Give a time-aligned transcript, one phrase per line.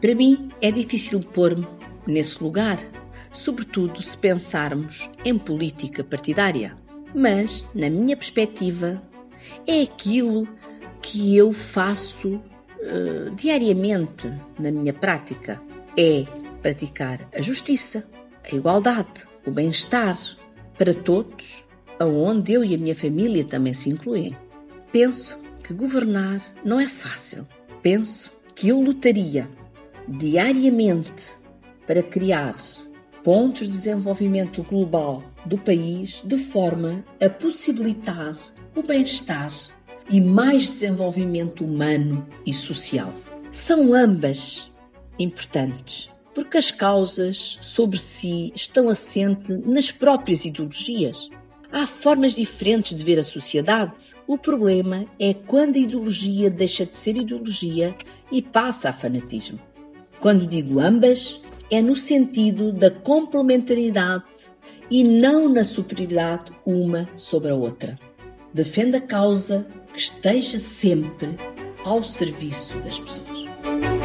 [0.00, 1.66] Para mim, é difícil pôr-me
[2.06, 2.78] nesse lugar,
[3.32, 6.76] sobretudo se pensarmos em política partidária.
[7.14, 9.02] Mas, na minha perspectiva,
[9.66, 10.46] é aquilo
[11.00, 15.60] que eu faço uh, diariamente na minha prática.
[15.96, 16.26] É
[16.60, 18.04] praticar a justiça,
[18.44, 20.18] a igualdade, o bem-estar
[20.76, 21.64] para todos,
[21.98, 24.36] aonde eu e a minha família também se incluem.
[24.92, 27.46] Penso que governar não é fácil.
[27.82, 29.48] Penso que eu lutaria
[30.08, 31.34] diariamente
[31.86, 32.54] para criar
[33.22, 38.36] pontos de desenvolvimento global do país de forma a possibilitar
[38.74, 39.52] o bem-estar
[40.08, 43.12] e mais desenvolvimento humano e social.
[43.50, 44.70] São ambas
[45.18, 51.28] importantes, porque as causas sobre si estão assentes nas próprias ideologias.
[51.72, 54.14] Há formas diferentes de ver a sociedade.
[54.26, 57.94] O problema é quando a ideologia deixa de ser ideologia
[58.30, 59.58] e passa a fanatismo.
[60.20, 64.24] Quando digo ambas, é no sentido da complementaridade
[64.90, 67.98] e não na superioridade uma sobre a outra.
[68.52, 71.36] Defenda a causa que esteja sempre
[71.84, 73.95] ao serviço das pessoas.